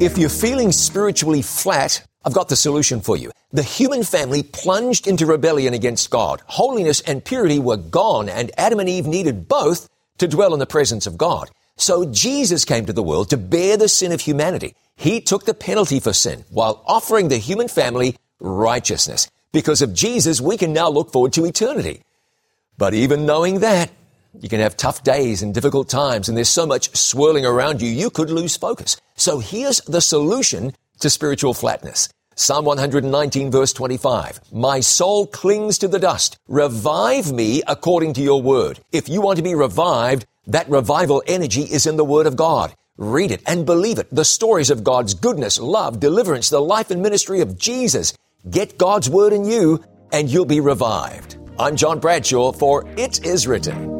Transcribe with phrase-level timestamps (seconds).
[0.00, 3.32] If you're feeling spiritually flat, I've got the solution for you.
[3.50, 6.40] The human family plunged into rebellion against God.
[6.46, 9.88] Holiness and purity were gone, and Adam and Eve needed both
[10.18, 11.50] to dwell in the presence of God.
[11.76, 14.76] So Jesus came to the world to bear the sin of humanity.
[14.94, 19.28] He took the penalty for sin while offering the human family righteousness.
[19.50, 22.02] Because of Jesus, we can now look forward to eternity.
[22.76, 23.90] But even knowing that,
[24.40, 27.90] you can have tough days and difficult times, and there's so much swirling around you,
[27.90, 28.96] you could lose focus.
[29.18, 32.08] So here's the solution to spiritual flatness.
[32.36, 34.40] Psalm 119 verse 25.
[34.52, 36.38] My soul clings to the dust.
[36.46, 38.78] Revive me according to your word.
[38.92, 42.72] If you want to be revived, that revival energy is in the word of God.
[42.96, 44.08] Read it and believe it.
[44.12, 48.16] The stories of God's goodness, love, deliverance, the life and ministry of Jesus.
[48.48, 49.82] Get God's word in you
[50.12, 51.38] and you'll be revived.
[51.58, 53.97] I'm John Bradshaw for It Is Written.